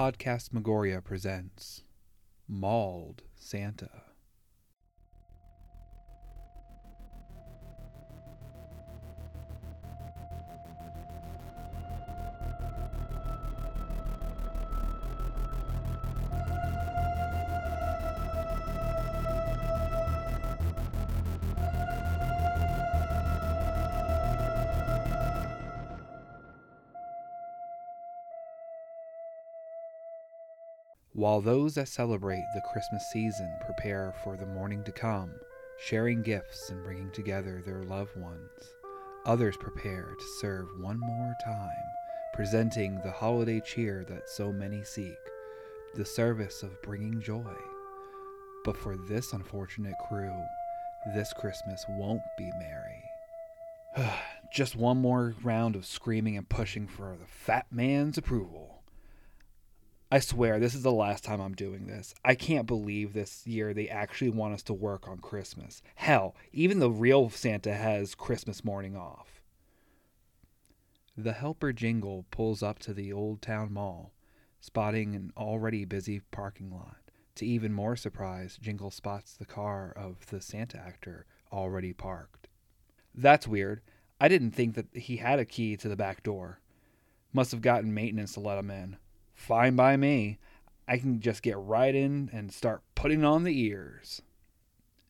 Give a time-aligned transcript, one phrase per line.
[0.00, 1.82] Podcastmagoria presents
[2.48, 4.09] Mauled Santa.
[31.20, 35.30] While those that celebrate the Christmas season prepare for the morning to come,
[35.78, 38.48] sharing gifts and bringing together their loved ones,
[39.26, 41.84] others prepare to serve one more time,
[42.32, 45.18] presenting the holiday cheer that so many seek,
[45.94, 47.54] the service of bringing joy.
[48.64, 50.32] But for this unfortunate crew,
[51.14, 54.10] this Christmas won't be merry.
[54.50, 58.59] Just one more round of screaming and pushing for the fat man's approval.
[60.12, 62.14] I swear, this is the last time I'm doing this.
[62.24, 65.82] I can't believe this year they actually want us to work on Christmas.
[65.94, 69.40] Hell, even the real Santa has Christmas morning off.
[71.16, 74.12] The helper Jingle pulls up to the Old Town Mall,
[74.60, 76.96] spotting an already busy parking lot.
[77.36, 82.48] To even more surprise, Jingle spots the car of the Santa actor already parked.
[83.14, 83.80] That's weird.
[84.20, 86.58] I didn't think that he had a key to the back door.
[87.32, 88.96] Must have gotten maintenance to let him in.
[89.40, 90.38] Fine by me.
[90.86, 94.20] I can just get right in and start putting on the ears.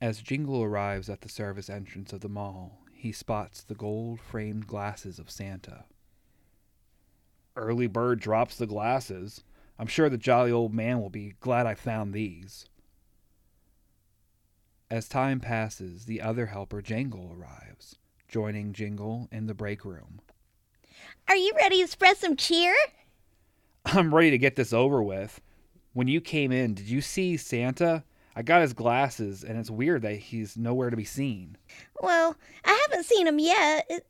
[0.00, 4.66] As Jingle arrives at the service entrance of the mall, he spots the gold framed
[4.66, 5.84] glasses of Santa.
[7.54, 9.44] Early bird drops the glasses.
[9.78, 12.64] I'm sure the jolly old man will be glad I found these.
[14.90, 20.22] As time passes, the other helper, Jangle, arrives, joining Jingle in the break room.
[21.28, 22.74] Are you ready to spread some cheer?
[23.94, 25.40] I'm ready to get this over with.
[25.92, 28.02] When you came in, did you see Santa?
[28.34, 31.56] I got his glasses, and it's weird that he's nowhere to be seen.
[32.00, 33.86] Well, I haven't seen him yet.
[33.88, 34.06] It,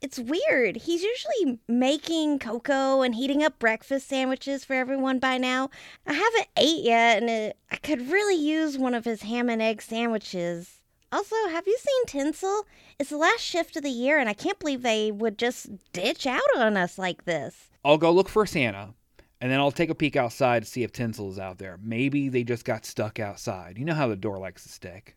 [0.00, 0.76] it's weird.
[0.76, 5.70] He's usually making cocoa and heating up breakfast sandwiches for everyone by now.
[6.06, 9.62] I haven't ate yet, and it, I could really use one of his ham and
[9.62, 10.80] egg sandwiches.
[11.12, 12.66] Also, have you seen Tinsel?
[12.98, 16.26] It's the last shift of the year, and I can't believe they would just ditch
[16.26, 17.70] out on us like this.
[17.84, 18.94] I'll go look for Santa
[19.40, 21.78] and then I'll take a peek outside to see if Tinsel is out there.
[21.82, 23.78] Maybe they just got stuck outside.
[23.78, 25.16] You know how the door likes to stick.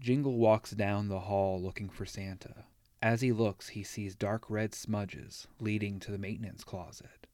[0.00, 2.64] Jingle walks down the hall looking for Santa.
[3.02, 7.26] As he looks, he sees dark red smudges leading to the maintenance closet.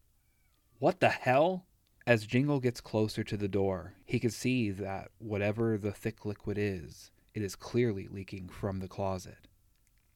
[0.78, 1.66] What the hell?
[2.06, 6.56] As Jingle gets closer to the door, he can see that whatever the thick liquid
[6.58, 9.46] is, it is clearly leaking from the closet.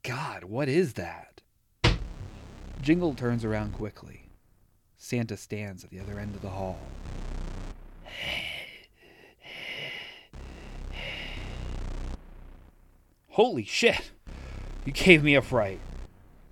[0.03, 1.43] God, what is that?
[2.81, 4.32] Jingle turns around quickly.
[5.03, 6.79] Santa stands at the other end of the hall.
[13.31, 14.13] Holy shit!
[14.85, 15.81] You gave me a fright.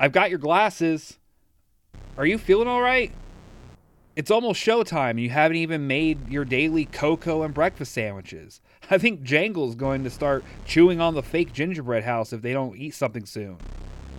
[0.00, 1.16] I've got your glasses.
[2.18, 3.12] Are you feeling all right?
[4.16, 8.60] It's almost showtime and you haven't even made your daily cocoa and breakfast sandwiches.
[8.90, 12.76] I think Jangle's going to start chewing on the fake gingerbread house if they don't
[12.76, 13.58] eat something soon.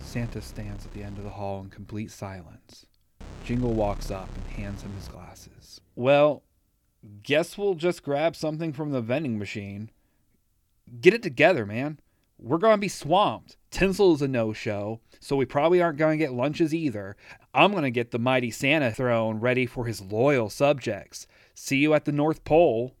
[0.00, 2.86] Santa stands at the end of the hall in complete silence.
[3.52, 5.82] Jingle walks up and hands him his glasses.
[5.94, 6.42] Well,
[7.22, 9.90] guess we'll just grab something from the vending machine.
[11.02, 12.00] Get it together, man.
[12.38, 13.58] We're going to be swamped.
[13.70, 17.14] Tinsel is a no show, so we probably aren't going to get lunches either.
[17.52, 21.26] I'm going to get the mighty Santa throne ready for his loyal subjects.
[21.52, 22.94] See you at the North Pole.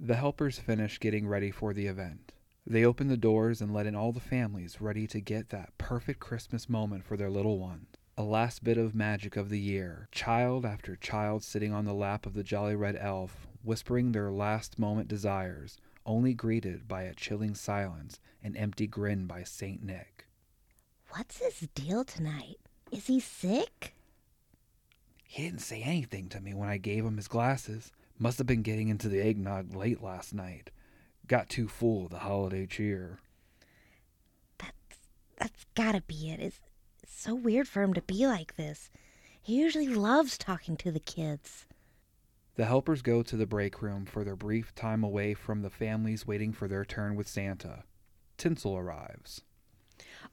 [0.00, 2.32] The helpers finish getting ready for the event.
[2.66, 6.18] They open the doors and let in all the families ready to get that perfect
[6.18, 10.08] Christmas moment for their little ones a last bit of magic of the year.
[10.12, 14.78] Child after child sitting on the lap of the jolly red elf, whispering their last
[14.78, 20.26] moment desires, only greeted by a chilling silence and empty grin by Saint Nick.
[21.10, 22.58] What's his deal tonight?
[22.92, 23.94] Is he sick?
[25.24, 27.90] He didn't say anything to me when I gave him his glasses.
[28.18, 30.70] Must have been getting into the eggnog late last night.
[31.26, 33.18] Got too full of the holiday cheer.
[34.58, 34.72] That's
[35.36, 36.38] that's gotta be it.
[36.38, 36.60] Is
[37.04, 38.90] it's so weird for him to be like this.
[39.42, 41.66] He usually loves talking to the kids.
[42.56, 46.26] The helpers go to the break room for their brief time away from the families
[46.26, 47.84] waiting for their turn with Santa.
[48.38, 49.42] Tinsel arrives.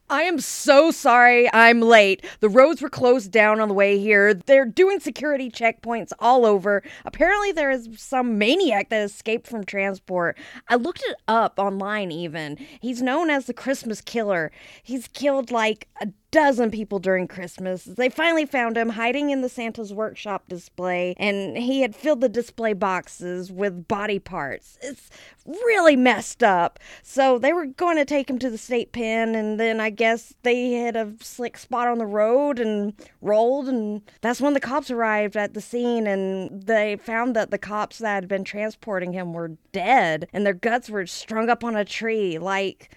[0.08, 2.24] I am so sorry I'm late.
[2.40, 4.32] The roads were closed down on the way here.
[4.32, 6.82] They're doing security checkpoints all over.
[7.04, 10.38] Apparently, there is some maniac that escaped from transport.
[10.68, 12.56] I looked it up online, even.
[12.80, 14.50] He's known as the Christmas Killer.
[14.82, 17.84] He's killed like a dozen people during Christmas.
[17.84, 22.28] They finally found him hiding in the Santa's workshop display, and he had filled the
[22.28, 24.78] display boxes with body parts.
[24.82, 25.10] It's
[25.46, 26.80] really messed up.
[27.02, 30.34] So they were going to take him to the state pen, and then I guess
[30.42, 34.90] they hit a slick spot on the road and rolled, and that's when the cops
[34.90, 39.34] arrived at the scene, and they found that the cops that had been transporting him
[39.34, 42.90] were dead, and their guts were strung up on a tree, like.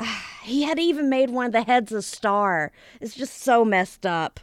[0.42, 2.70] He had even made one of the heads a star.
[3.00, 4.38] It's just so messed up.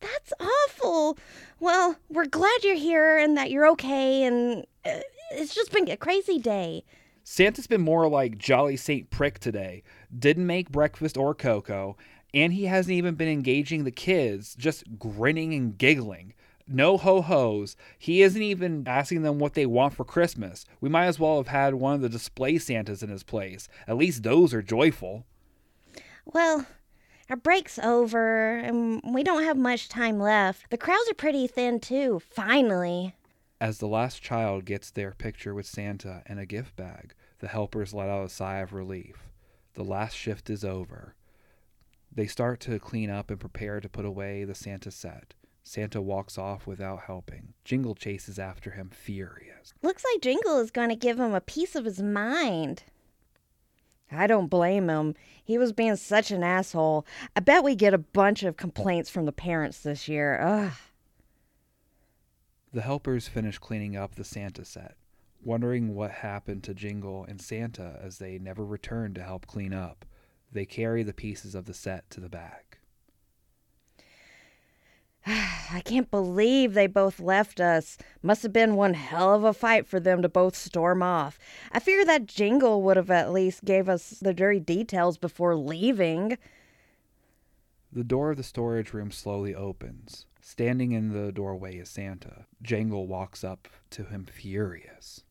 [0.00, 1.16] That's awful.
[1.58, 5.00] Well, we're glad you're here and that you're okay, and uh,
[5.32, 6.84] it's just been a crazy day.
[7.24, 9.08] Santa's been more like Jolly St.
[9.10, 9.82] Prick today.
[10.16, 11.96] Didn't make breakfast or cocoa,
[12.34, 16.34] and he hasn't even been engaging the kids, just grinning and giggling.
[16.72, 17.74] No ho hos.
[17.98, 20.64] He isn't even asking them what they want for Christmas.
[20.80, 23.68] We might as well have had one of the display Santas in his place.
[23.88, 25.26] At least those are joyful.
[26.24, 26.66] Well,
[27.28, 30.70] our break's over, and we don't have much time left.
[30.70, 33.16] The crowds are pretty thin, too, finally.
[33.60, 37.92] As the last child gets their picture with Santa and a gift bag, the helpers
[37.92, 39.28] let out a sigh of relief.
[39.74, 41.14] The last shift is over.
[42.12, 45.34] They start to clean up and prepare to put away the Santa set.
[45.70, 47.54] Santa walks off without helping.
[47.64, 49.72] Jingle chases after him, furious.
[49.82, 52.82] Looks like Jingle is going to give him a piece of his mind.
[54.10, 55.14] I don't blame him.
[55.44, 57.06] He was being such an asshole.
[57.36, 60.40] I bet we get a bunch of complaints from the parents this year.
[60.40, 60.72] Ugh.
[62.72, 64.96] The helpers finish cleaning up the Santa set,
[65.40, 70.04] wondering what happened to Jingle and Santa as they never returned to help clean up.
[70.50, 72.79] They carry the pieces of the set to the back.
[75.72, 77.96] I can't believe they both left us.
[78.22, 81.38] Must have been one hell of a fight for them to both storm off.
[81.72, 86.38] I figure that Jingle would have at least gave us the dirty details before leaving.
[87.92, 90.26] The door of the storage room slowly opens.
[90.40, 92.46] Standing in the doorway is Santa.
[92.62, 95.22] Jingle walks up to him furious.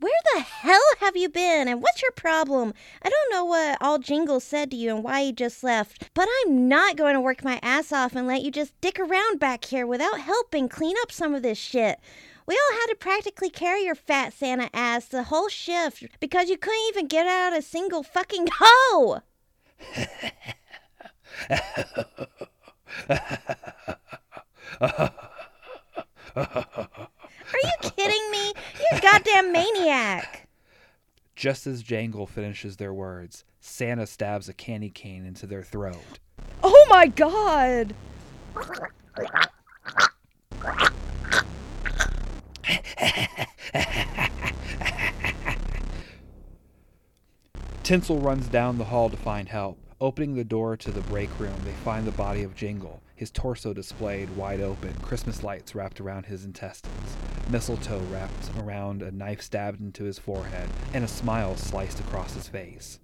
[0.00, 2.72] Where the hell have you been and what's your problem?
[3.02, 6.26] I don't know what all Jingle said to you and why you just left, but
[6.46, 9.66] I'm not going to work my ass off and let you just dick around back
[9.66, 12.00] here without helping clean up some of this shit.
[12.46, 16.56] We all had to practically carry your fat Santa ass the whole shift because you
[16.56, 19.20] couldn't even get out a single fucking hoe!
[27.52, 28.52] Are you kidding me?
[28.90, 29.00] You're
[29.40, 30.48] a maniac.
[31.34, 36.18] Just as Jangle finishes their words, Santa stabs a candy cane into their throat.
[36.62, 37.94] Oh my god!
[47.82, 49.78] Tinsel runs down the hall to find help.
[50.00, 53.74] Opening the door to the break room, they find the body of Jingle, his torso
[53.74, 57.18] displayed wide open, Christmas lights wrapped around his intestines,
[57.50, 62.48] mistletoe wrapped around a knife stabbed into his forehead, and a smile sliced across his
[62.48, 62.98] face.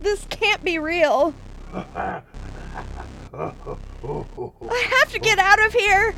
[0.00, 1.32] This can't be real.
[1.72, 2.22] I
[4.90, 6.12] have to get out of here.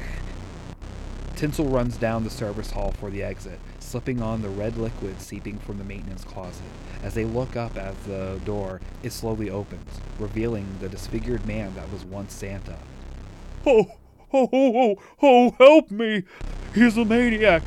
[1.37, 5.59] Tinsel runs down the service hall for the exit, slipping on the red liquid seeping
[5.59, 6.63] from the maintenance closet.
[7.03, 11.93] As they look up at the door, it slowly opens, revealing the disfigured man that
[11.93, 12.79] was once Santa.
[13.65, 13.87] Oh,
[14.33, 16.25] oh, oh, oh, help me!
[16.75, 17.63] He's a maniac!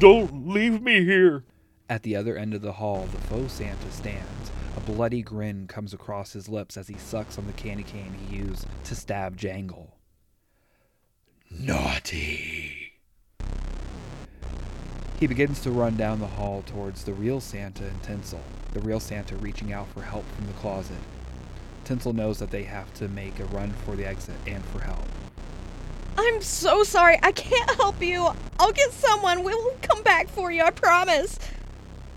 [0.00, 1.44] Don't leave me here!
[1.88, 4.50] At the other end of the hall, the faux Santa stands.
[4.76, 8.36] A bloody grin comes across his lips as he sucks on the candy cane he
[8.36, 9.94] used to stab Jangle.
[11.50, 12.92] Naughty!
[15.20, 18.42] He begins to run down the hall towards the real Santa and Tinsel,
[18.72, 20.98] the real Santa reaching out for help from the closet.
[21.84, 25.06] Tinsel knows that they have to make a run for the exit and for help.
[26.20, 27.16] I'm so sorry.
[27.22, 28.28] I can't help you.
[28.58, 29.44] I'll get someone.
[29.44, 30.64] We will come back for you.
[30.64, 31.38] I promise.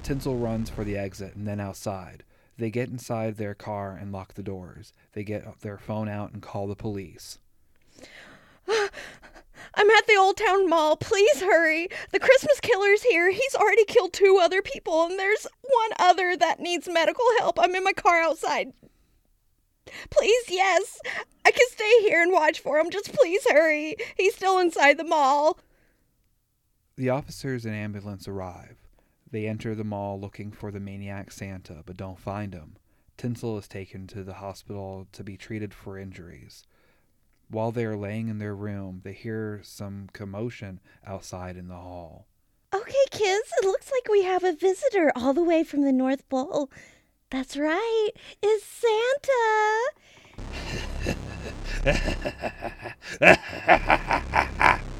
[0.01, 2.23] Tinsel runs for the exit and then outside.
[2.57, 4.93] They get inside their car and lock the doors.
[5.13, 7.37] They get their phone out and call the police.
[8.67, 10.97] I'm at the Old Town Mall.
[10.97, 11.87] Please hurry.
[12.11, 13.29] The Christmas killer's here.
[13.29, 17.59] He's already killed two other people, and there's one other that needs medical help.
[17.59, 18.73] I'm in my car outside.
[20.09, 20.99] Please, yes.
[21.45, 22.89] I can stay here and watch for him.
[22.89, 23.95] Just please hurry.
[24.17, 25.59] He's still inside the mall.
[26.97, 28.77] The officers and ambulance arrive.
[29.31, 32.75] They enter the mall looking for the maniac Santa, but don't find him.
[33.17, 36.65] Tinsel is taken to the hospital to be treated for injuries.
[37.49, 42.27] While they are laying in their room, they hear some commotion outside in the hall.
[42.73, 46.27] Okay, kids, it looks like we have a visitor all the way from the North
[46.29, 46.71] Pole.
[47.31, 48.09] That's right,
[48.43, 49.91] it's Santa.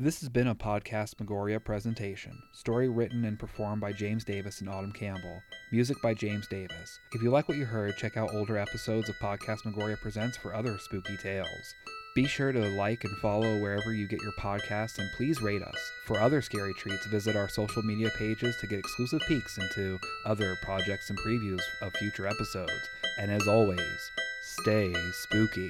[0.00, 2.30] This has been a Podcastmagoria presentation.
[2.52, 5.40] Story written and performed by James Davis and Autumn Campbell.
[5.72, 7.00] Music by James Davis.
[7.14, 10.78] If you like what you heard, check out older episodes of Podcastmagoria Presents for other
[10.78, 11.74] spooky tales.
[12.18, 15.92] Be sure to like and follow wherever you get your podcasts and please rate us.
[16.04, 20.56] For other scary treats, visit our social media pages to get exclusive peeks into other
[20.60, 22.72] projects and previews of future episodes.
[23.20, 24.10] And as always,
[24.42, 25.68] stay spooky.